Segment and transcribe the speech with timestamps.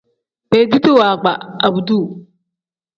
[0.49, 1.31] Beediti waagba
[1.65, 2.05] abduu.